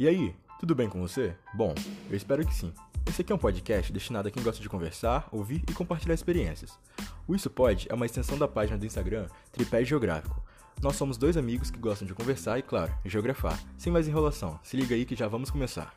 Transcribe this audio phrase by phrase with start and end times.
[0.00, 1.36] E aí, tudo bem com você?
[1.52, 1.74] Bom,
[2.08, 2.72] eu espero que sim.
[3.06, 6.78] Esse aqui é um podcast destinado a quem gosta de conversar, ouvir e compartilhar experiências.
[7.28, 10.42] O Isso Pode é uma extensão da página do Instagram Tripé Geográfico.
[10.80, 13.62] Nós somos dois amigos que gostam de conversar e, claro, geografar.
[13.76, 15.94] Sem mais enrolação, se liga aí que já vamos começar.